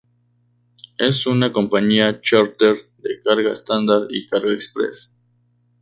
[0.97, 5.15] Es una compañía charter de carga estándar y carga express.